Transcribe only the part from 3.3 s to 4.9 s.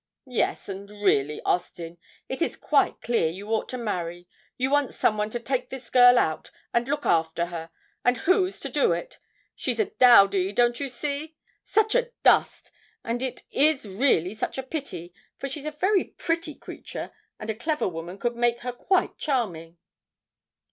ought to marry; you